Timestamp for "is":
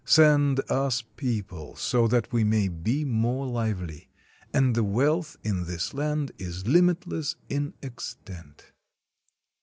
6.39-6.65